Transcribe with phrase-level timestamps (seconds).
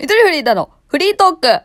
[0.00, 1.60] ゆとりフリーダのフリートーク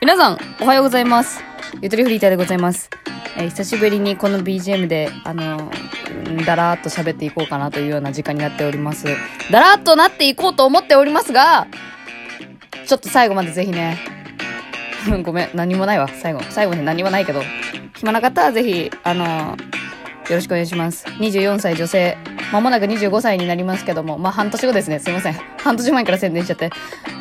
[0.00, 1.40] 皆さん、おはようございます。
[1.80, 2.90] ゆとりフリーターでございます。
[3.36, 9.04] えー久しぶりにこの BGM で、あのー、だらーっと喋っていこうかなというような時間になっております。
[9.52, 11.68] だらーっとなっていこうと思っておりますが、
[12.86, 13.96] ちょっと最後までぜひね、
[15.22, 16.40] ごめん、何もないわ、最後。
[16.50, 17.40] 最後に何もないけど、
[17.94, 19.76] 暇な方はぜひ、あのー
[20.28, 21.06] よろしくお願いします。
[21.06, 22.18] 24歳女性、
[22.52, 25.34] まもなく25歳になりますけども、まあ半年後ですね、すいません。
[25.58, 26.70] 半年前から宣伝しちゃって。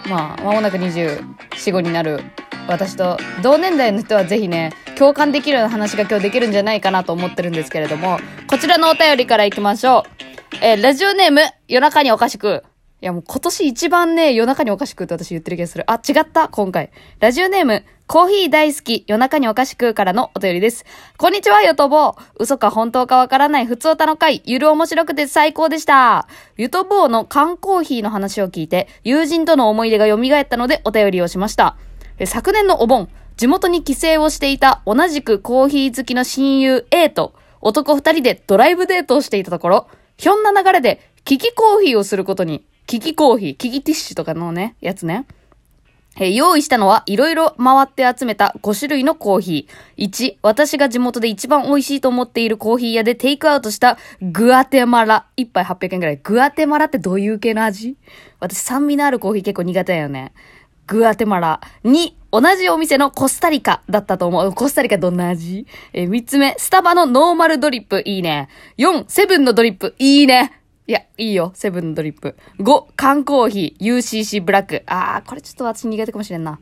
[0.07, 2.21] まあ、まもなく24、5になる
[2.67, 10.55] 私と同年代の人はぜひね、共感できるような話が今日できるんじゃないかなと思ってるんですけれども、こちらのお便りから行きましょう。
[10.61, 12.63] えーラジオネーム、夜中におかしく。
[13.05, 15.83] やもう今年一番ね、夜中におかしくって私言ってる気がする。
[15.89, 16.89] あ、違った今回。
[17.19, 20.85] ラジオネーム、コーヒー大好き、夜中におかしくからのお便りです。
[21.17, 22.21] こんにちは、よとぼう。
[22.39, 26.27] 嘘か本当かわからない普通歌の回、ゆる面白くて最高でした。
[26.57, 31.77] ゆとぼうの缶コーヒーの話を聞いて、友人との思い出が蘇ったのでお便りをしました。
[32.25, 45.25] 昨年のお盆、地元に帰省をしていた同じくコーヒー好きの親友 A と男二人でドライブデートをしていたところ、ひょんな流れでキキコーヒーをすることに、キキコーヒー、キキティッシュとかのね、やつね。
[46.17, 50.07] えー用意したのはいろいろ回って集めた5種類のコーヒー。
[50.07, 55.27] 1、私が地元で一番美味しいと思っているコーヒー屋でテイクアウトしたグアテマラ。
[55.35, 56.17] 1杯800円くらい。
[56.17, 57.97] グアテマラってどういう系の味？
[58.39, 60.31] 私酸味のあるコーヒー結構苦手だよね。
[60.87, 61.59] グアテマラ。
[61.83, 64.53] 2、同じお店のコスタリカだったと思う。
[64.53, 65.65] コスタリカどんな味？
[65.91, 68.01] えー、3つ目、スタバのノーマルドリップ。
[68.05, 68.47] いいね。
[68.77, 69.95] 4、セブンのドリップ。
[69.99, 70.61] いいね。
[70.87, 71.51] いや、いいよ。
[71.55, 72.35] セブンドリップ。
[72.59, 74.83] 5、缶コーヒー、UCC ブラック。
[74.85, 76.59] あー、これちょっと私苦手かもしれんな。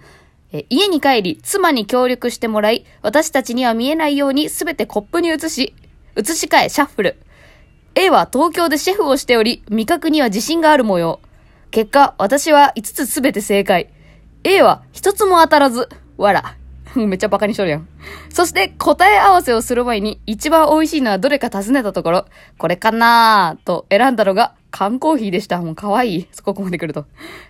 [0.54, 5.76] え家に帰り、妻に協力してもらい、私たちには見えないようにすべてコップに移し、
[6.16, 7.18] 移し替え、シャッフル。
[7.96, 11.20] A は東京でシェフをしており、味覚には自信がある模様。
[11.72, 13.90] 結果、私は5つすべて正解。
[14.46, 15.90] A は1つも当たらず。
[16.18, 16.56] わら。
[16.96, 17.88] めっちゃバカにしとるやん。
[18.30, 22.26] そして答え合わせをする前に一番美味しいのはどれか尋ねたところ、
[22.58, 25.60] これかなーと選んだのが缶コーヒーでした。
[25.60, 26.28] もう可愛い。
[26.32, 27.06] そこまで来ると。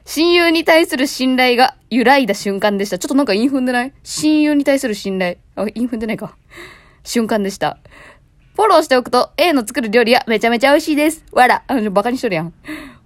[0.06, 3.00] 親友に対する信頼が揺らいだ瞬間でした。
[3.00, 3.94] ちょっとなんかインフンでない？
[4.04, 5.38] 親友に対する信頼？
[5.56, 6.36] あ、インフンでないか。
[7.04, 7.78] 瞬間でした。
[8.56, 11.26] フォローしておくと A の作る料理はめちゃめちゃ美味しいです。
[11.32, 11.64] わら。
[11.68, 12.54] あの、バカにしとるやん。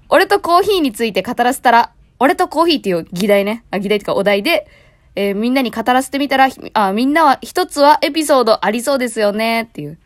[0.09, 3.63] 俺とコーヒーについて語らせたら、俺とコーヒーっていう議題ね。
[3.71, 4.67] あ、議題っていうかお題で、
[5.19, 9.97] えーみんなに語らせてみたら、あ、みんなは一つはエピソードありそうですよねっていう。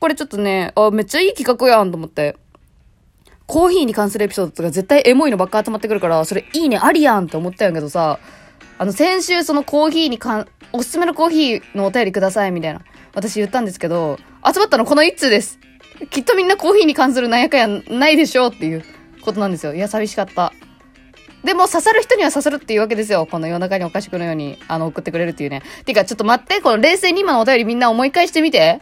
[0.00, 2.36] これちょっとね、あ、めっちゃいい企画やんと思って。
[3.46, 8.18] コーヒーに関するエピソードとか絶対エモいのばっか集まってくるから、それいいね、ありやんって思ったんやけどさ、
[8.76, 12.82] あの、先週そのコーヒーにかん、おすすめのコーヒーのお便りくださいみたいな、
[13.14, 15.58] 私言ったんですけど、集まったのこの一通です。
[16.10, 18.84] きっとみんなコーヒーに関するなんやかやないでしょうっていう
[19.22, 19.74] ことなんですよ。
[19.74, 20.52] いや、寂しかった。
[21.44, 23.26] でも刺さる人には刺さるっていうわけですよ。
[23.26, 25.62] この夜中におかしくのように、あの、送ってくれるっていうね。
[25.84, 28.80] てか、ちょっと待って、この冷静に今のお便りみんな思い返してみて。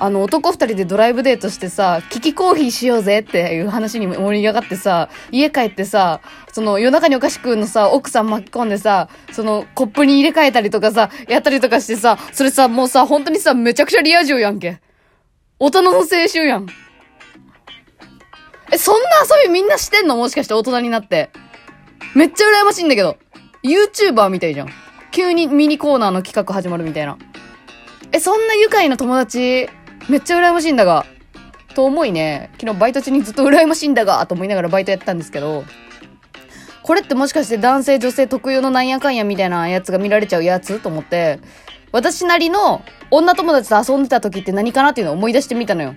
[0.00, 6.20] あの、男二人でドライブデートしてさ、キキコーヒーしようぜっていう話に盛り上がってさ、家帰ってさ、
[6.52, 14.80] その夜中におかしくのさ、奥さん巻き込んでさ、そのコップに入れ替えたりとかさ、やったりとかしてさ、それさ、もうさ、本当にさ、めちゃくちゃリア充やんけ。
[15.58, 16.68] 大人の青春やん。
[18.72, 20.16] え、そんな遊びみんなしてんの？
[20.16, 21.30] もしかして大人になって。
[22.14, 23.16] めっちゃ羨ましいんだけど。
[23.62, 24.68] YouTuber みたいじゃん。
[25.10, 27.18] 急にミニコーナーの企画始まるみたいな。
[28.12, 29.68] え、そんな愉快な友達、
[30.08, 31.04] めっちゃ羨ましいんだが。
[31.74, 35.64] と思いね、昨日バイト中にずっと羨ましいんだが、と思いながらバイトやったんですけど、
[36.82, 40.80] これってもしかして男性女性特有のなんやかんやみたいなやつが見られちゃうやつ？
[40.80, 41.40] と思って、
[41.92, 44.90] 私なりの女友達と遊んでた時って何かな？
[44.90, 45.94] っていうのを思い出してみたのよ。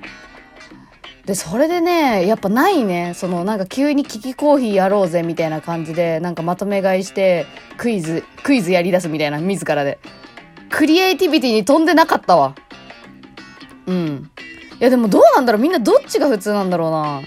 [1.25, 3.13] で、それでね、やっぱないね。
[3.15, 7.45] その、なんか急にキキコーヒーやろうぜみたいな感じで、なんかまとめ買いして、
[7.77, 9.99] クイズ、クイズやり出すみたいな、自らで。
[10.69, 12.55] クリエイティビティに飛んでなかったわ。
[13.85, 14.31] うん。
[14.79, 17.21] いやでもどうなんだろうみんなどっちが普通なんだろうな。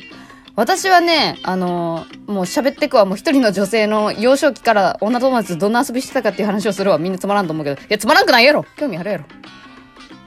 [0.56, 3.04] 私はね、あのーもう喋ってくわ。
[3.04, 6.98] もう一人の女性の幼少期から女友達とどんな遊びしてたかっていう話をするわ。
[6.98, 7.80] みんなつまらんと思うけど。
[7.80, 9.24] いや、つまらんくないやろ興味あるやろ。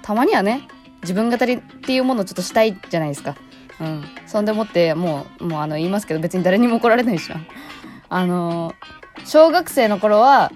[0.03, 0.67] たまにはね、
[1.01, 3.35] 自分語りっていうものをちょっとしたいじゃないですか。
[3.79, 4.03] うん。
[4.25, 7.37] そんでもって、もう、もうあの、言いますけど、別に誰にも怒られないしな。
[8.09, 8.73] あの
[9.25, 10.51] 小学生の頃は、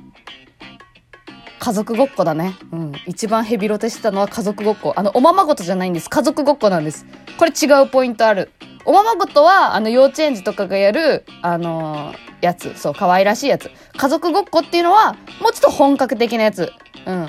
[1.59, 2.55] 家族ごっこだね。
[2.71, 2.93] うん。
[3.05, 4.93] 一番ヘビロテしてたのは家族ごっこ。
[4.95, 6.09] あの、おままごとじゃないんです。
[6.09, 7.05] 家族ごっこなんです。
[7.37, 8.51] これ違うポイントある。
[8.85, 12.75] おままごとは、あの、幼稚園児とかがやる、あのーやつ。
[12.75, 13.69] そう、可愛らしいやつ。
[13.95, 16.71] 家族ごっこっていうのは、もうちょっと本格的なやつ。
[17.05, 17.27] うん。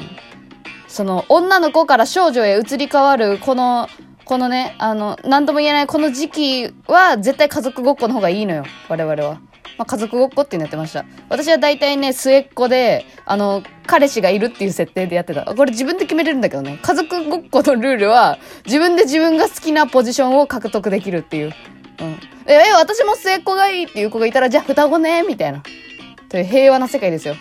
[0.89, 3.89] その、女の子から少女へ移り変わる、この、
[4.32, 8.64] このね、あの、なんとも言えないこの時期は絶対家族ごっこの方がいいのよ。
[8.88, 9.34] 我々は。
[9.76, 11.05] まあ、家族ごっこっていうのやってました。
[11.29, 15.44] 私は大体ね、末っ子で、あの、彼氏がいるっていう設定でやってた。
[15.44, 16.79] これ自分で決めれるんだけどね。
[16.81, 21.52] 家族ごっこのルールは、自分で自分が好きなポジションを獲得できるっていう。
[22.00, 22.19] うん。
[22.46, 25.62] え、え私も末っ子がいいっていう子がいたら、じゃあ双子ね、みたいな。
[26.31, 27.34] という平和な世界ですよ。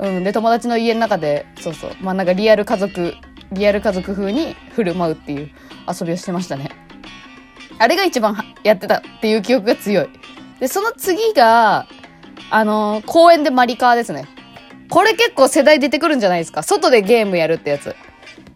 [0.00, 0.22] うん。
[0.22, 1.92] で、友達の家の中で、そうそう。
[2.02, 3.14] まあ、なんかリアル家族、
[3.54, 5.50] リアル家族風に振る舞うっていう
[5.88, 6.70] 遊びをしてましたね。
[7.78, 10.08] あれが一番やってたっていう記憶が強い。
[10.60, 11.86] で、その次が、
[12.50, 14.28] あのー、公園でマリカーですね。
[14.90, 16.62] これ結構世代出てくるんじゃないですか。
[16.62, 17.96] 外でゲームやるってやつ。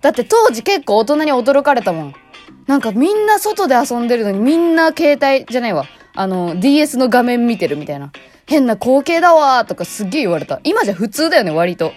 [0.01, 2.15] だって当時結構大人に驚かれたもん。
[2.67, 5.87] なんかみんな外で遊んでるのにみんな携帯じゃないわ。
[6.15, 8.13] あの、DS の画面見てるみたいな。
[8.47, 10.61] 変な光景だわーとかすっげえ言われた。
[10.65, 11.93] 今じゃ普通だよね、割と。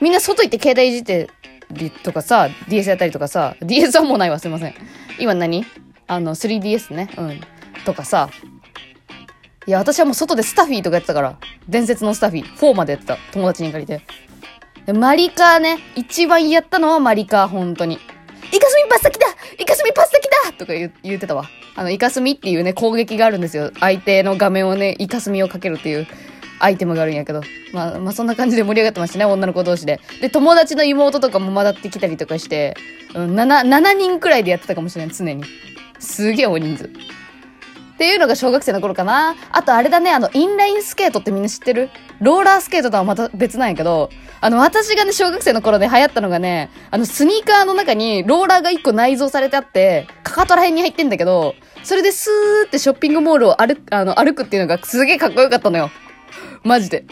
[0.00, 1.28] みんな外行って携帯いじって
[1.70, 4.74] りとかさ、DS やったりとかさ、DS はもうないわ、すいません。
[5.18, 5.64] 今何？
[6.06, 7.10] あの、3DS ね。
[7.16, 7.40] うん。
[7.84, 8.30] とかさ、
[9.66, 11.38] いや、私はもう外でスタフィーとかやってたから。
[11.68, 12.56] 伝説のスタフィー。
[12.56, 13.18] 4までやってた。
[13.32, 14.02] 友達に借りて。
[14.86, 15.78] でマリカーね。
[15.96, 17.94] 一番やったのはマリカー、本当に。
[17.94, 17.98] イ
[18.60, 19.26] カスミパスタ来た
[19.60, 21.50] イカスミパスタ来たとか言言ってたわ。
[21.74, 23.72] あの、イカスミっていうね、攻撃があるんですよ。
[23.80, 26.06] 相手の画面をね、イカスミをかけるっていう
[26.58, 27.42] アイテムがあるんやけど。
[27.72, 30.00] まあ、まあ、そんな感じで盛り上がってましたね、女の子同士で。
[30.20, 32.76] で、友達の妹とかも混ざってきたりとかして、
[33.14, 35.44] うん、7、7人くらいでやってたかもしれない、常に。
[35.98, 36.84] すげえ大人数。
[36.84, 39.34] っていうのが小学生の頃かな。
[39.50, 41.88] あとあれだね、あの、インラインスケートってみんな知ってる？
[42.20, 44.10] ローラースケートとはまた別なんやけど、
[44.42, 51.54] あの、私がね、小学生の頃ね、流行ったのがね、あの、スニーカーの中にローラーが1個内蔵されてあって、かかとら辺に入ってんだけど、
[51.84, 55.90] それでスーってショッピングモールを歩く、あの、歩くっていうのがすげえかっこよかったのよ。
[56.66, 57.04] マジで。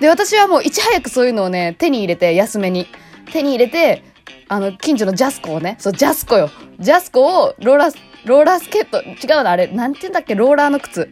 [0.00, 2.86] で、私はもういち早くそういうのをね、手に入れて、安めに。
[3.32, 4.02] 手に入れて、
[4.48, 6.50] あの、近所のジャスコをね、そう、ジャスコよ。
[6.78, 7.96] ジャスコをローラー、
[8.26, 11.10] ローラースケート、違うな、あれ、なんて言うんだっけ、ローラーの靴。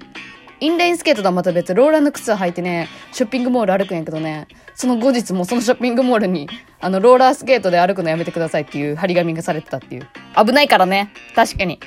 [0.61, 6.49] インレインスケートとはまた別、ローラーの靴を履いてね、ショッピングモール歩くんやけどね、その後日もそのショッピングモールに、
[6.81, 10.09] あの、ローラースケートで歩くのやめてくださいっていう張り紙がされてたっていう。
[10.37, 11.11] 危ないからね。
[11.35, 11.81] 確かに。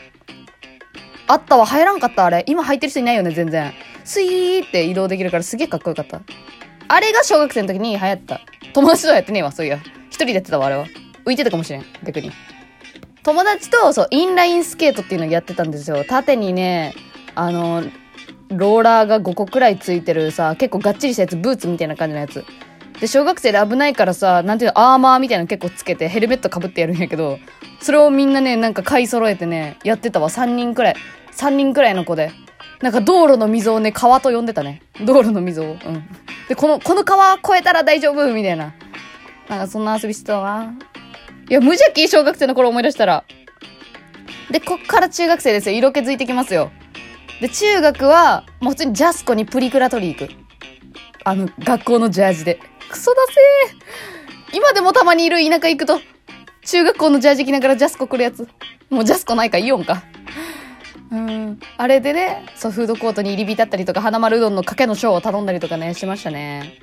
[1.28, 2.44] あったわ、入らんかった、あれ。
[2.48, 3.74] 今履いてる人いないよね、全然。
[4.06, 6.22] スイーって移動できるからすげえかっこよかった。
[6.88, 8.40] あれが小学生の時に流行った。
[8.74, 9.80] 友達とはやってねえわ、そういや。
[10.10, 10.86] 一人でやってたわ、あれは。
[11.26, 12.32] 浮いてたかもしれん、逆に。
[13.24, 16.06] 友達と、そう、インラインスケートっていうのをやってたんですよ。
[16.08, 16.94] 縦にね、
[17.34, 17.84] あの、
[18.50, 22.46] ローラーが5個くらいついてるさ、結構がっちりしたやつ、ブーツみたいな感じのやつ。
[23.00, 27.40] で、小学生で危ないからさ、なんていうの、アーマーみたいなの結構つけて、ヘルメットかぶってやるんやけど、
[27.82, 30.30] それをみんなね、なんか買い揃えてね、やってたわ。
[30.30, 30.96] 3人くらい。
[31.32, 32.32] 3人くらいの子で。
[32.82, 34.82] なんか道路の溝をね、川と呼んでたね。
[35.02, 35.66] 道路の溝を。
[35.66, 35.78] うん。
[36.48, 38.34] で、この、この川越えたら大丈夫？
[38.34, 38.74] みたいな。
[39.50, 40.74] なんかそんな遊びしてたな。
[41.50, 42.08] いや、無邪気？
[42.08, 43.24] 小学生の頃思い出したら。
[44.52, 45.78] で、こっから中学生ですよ。
[45.78, 46.72] 色気づいてきますよ。
[47.42, 50.32] で、中学は、もう普通にジャスコにプリクラ取り行く。
[51.24, 52.60] あの、学校のジャージで。
[52.90, 53.18] クソだ
[53.70, 54.56] せー。
[54.56, 56.00] 今でもたまにいる田舎行くと、
[56.66, 58.48] 中学校のジャージ着ながらジャスコ来るやつ。
[58.90, 60.04] もうジャスコないか、イオンか。
[61.12, 61.60] うん。
[61.78, 66.80] あれでね、そう、フードコートに入り浸ったりとか、花丸うどんのかけのショーを頼んだりとかね、しましたね。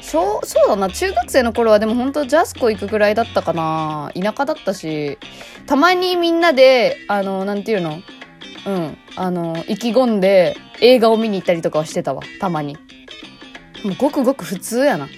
[0.00, 0.90] そう、そうだな。
[0.90, 4.10] 中学生の頃はでも本当ジャスコ行くぐらいだったかな。
[4.14, 5.18] 田舎だったし、
[5.66, 8.00] たまにみんなで、あの、なんていうの？
[8.66, 8.98] うん。
[9.16, 12.22] あの、意気込んで映画を見に行ったりとかはしてたわ。
[12.40, 12.76] たまに。
[13.84, 15.08] もうごくごく普通やな。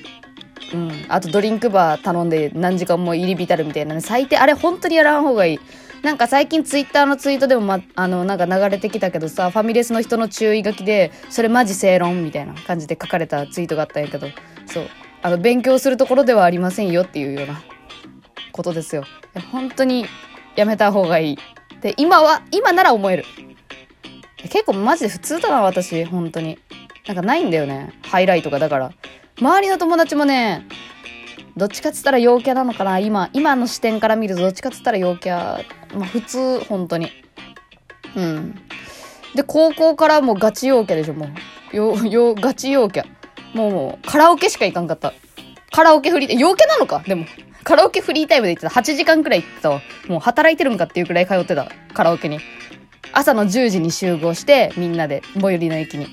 [0.73, 1.06] うん。
[1.09, 4.00] あとドリンクバー頼んで何時間も入り浸るみたいなね。
[4.00, 4.38] 最低。
[4.38, 5.61] あれ本当にやらん方がいい。
[6.04, 14.26] なんか最近ツイッターのツイートでもま、あの、なんか流れてきたけどさ、ファミレスの人の注意書きで、それマジ正論みたいな感じで書かれたツイートがあったんやけど、
[14.66, 14.88] そう。
[15.23, 17.62] あの、勉強するところではありませんよっていうような
[18.52, 19.04] ことですよ。
[19.50, 20.04] 本当に
[20.56, 21.38] やめた方がいい。
[21.80, 23.25] で、今は、今なら思える。
[24.50, 26.04] 結構マジで普通だな、私。
[26.04, 26.58] 本当に。
[27.06, 27.94] なんかないんだよね。
[28.02, 28.58] ハイライトが。
[28.58, 28.92] だから。
[29.40, 30.66] 周りの友達もね、
[31.56, 35.64] どっちかっつったら陽キャなのかな今、今の視点から見るとどっちかっつったら陽キャ。
[35.94, 37.10] まあ普通、本当に。
[38.16, 38.54] うん。
[39.34, 41.28] で、高校からもうガチ陽キャでしょ、も
[41.72, 41.76] う。
[41.76, 43.04] よ、よ、ガチ陽キャ。
[43.54, 45.12] もうもう、カラオケしか行かんかった。
[45.72, 47.02] カラオケフリー、陽キャなのか？
[47.06, 47.26] でも。
[47.64, 48.80] カラオケフリータイムで行ってた。
[48.80, 49.80] 8時間くらい行ってたわ。
[50.06, 51.66] もう働いてるんかっていうくらい通ってた。
[51.94, 52.38] カラオケに。
[53.12, 56.08] 朝の10時に集合して、みんなで、最寄りの駅に。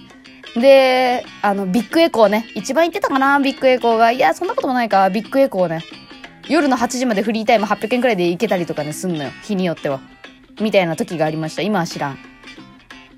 [0.56, 2.48] で、あの、ビッグエコーね。
[2.56, 3.40] 一番行ってたかな？
[3.40, 4.12] ビッグエコーが。
[4.12, 5.10] いや、そんなこともないか。
[5.10, 5.82] ビッグエコーね。
[6.52, 9.32] 夜の8時までフリータイム800円くらいで行けたりとかね、すんのよ。
[9.44, 10.02] 日によっては。
[10.60, 11.62] みたいな時がありました。
[11.62, 12.18] 今は知らん。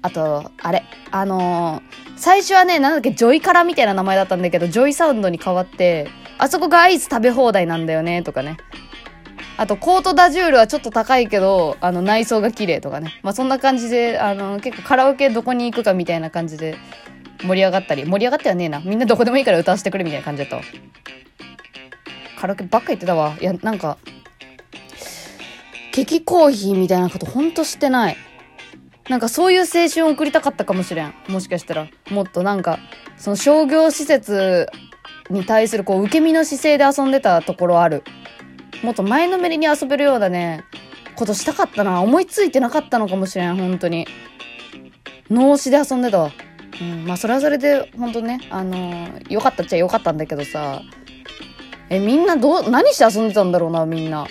[0.03, 0.83] あと、あれ。
[1.09, 8.57] あのー、最初はね、なんだっけ、ジョイカラみたいな名前だったんだけど、ジョイサウンドに変わって、あそこがアイス食べ放題なんだよね、とかね。
[9.57, 13.19] あと、コートダジュールはちょっと高いけど、あの、内装が綺麗とかね。
[13.23, 16.75] まあ、そんな感じで、あの、結構カラオケどこに行くかみたいな感じで
[17.41, 18.79] 盛り上がったり、盛り上がってはねえな。
[18.79, 20.63] みんなどこでもいいから歌わせてくれみたいな感じだったわ。
[22.43, 23.37] カラオケばっか言ってたわ。
[23.39, 23.97] いや、なんか、
[25.93, 28.17] 激コーヒーみたいなことほんとしてない。
[29.07, 31.13] なんかそういう青春を送りたかったかもしれん。
[31.29, 31.87] もしかしたら。
[32.11, 32.79] もっとなんか、
[33.15, 34.67] その商業施設
[35.29, 38.03] に対するこう受け身の姿勢で遊んでたところある。
[38.83, 40.65] もっと前のめりに遊べるようなね、
[41.15, 42.01] ことしたかったな。
[42.01, 44.05] 思いついてなかったのかもしれん、本当に。
[45.29, 46.31] 脳死で遊んでたわ。
[46.81, 50.81] うん、まあそれはそれで、本当ね、あのー、よかったっちゃよかったんだけどさ。
[51.93, 54.25] え、みんなどう、何して遊んでたんだろうな、みんな。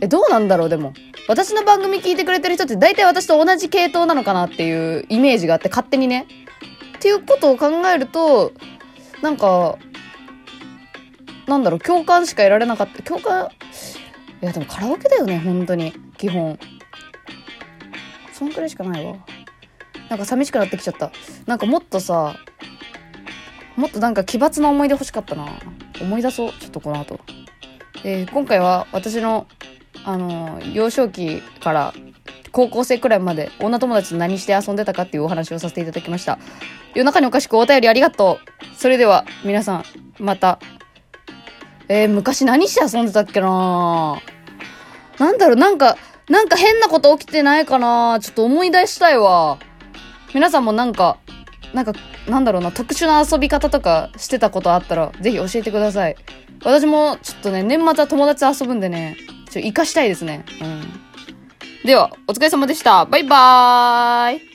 [0.00, 0.94] え、どうなんだろう、でも。
[1.28, 6.26] 私の番組聞いてくれてる人って大体私と同じ系統なのかなっていうイメージがあって勝手にね。
[6.96, 8.52] っていうことを考えると、
[9.20, 9.76] なんか、
[11.46, 13.02] なんだろう、共感しか得られなかった。
[13.02, 13.48] 共感、
[14.40, 15.92] いやでもカラオケだよね、本当に。
[16.16, 16.58] 基本。
[18.32, 19.16] そんくらいしかないわ。
[20.08, 21.12] なんか寂しくなってきちゃった。
[21.44, 22.36] なんかもっとさ、
[23.76, 25.46] もっとなんか奇抜な思い出欲しかったな。
[26.00, 26.52] 思い出そう。
[26.52, 27.20] ちょっとこの後。
[28.04, 29.46] え、今回は私の
[30.04, 31.94] あの、幼少期から
[32.52, 36.38] 高校生くらいまで女友達と何して遊んでたかっていうお話をさせていただきました。
[36.94, 38.38] 夜中におかしくお便りありがと
[38.72, 38.76] う。
[38.76, 39.84] それでは、皆さん、
[40.18, 40.58] また。
[41.90, 44.20] えー、昔何して遊んでたっけな
[45.18, 45.96] なんだろう、なんか、
[46.28, 49.58] なんか変なこと起きてないかなちょっと思い出したいわ。
[50.34, 51.18] 皆さんもなんか、
[51.74, 51.92] なんか、
[52.28, 56.16] なんだろうな、特殊な遊び方とかしてたことあったら、ぜひ教えてください。
[56.64, 59.16] 私も、ちょっとね、年末は友達と遊ぶんでね、
[59.50, 60.44] ちょ、活かしたいですね。
[60.62, 61.86] うん。
[61.86, 63.04] では、お疲れ様でした。
[63.04, 64.47] バイバーイ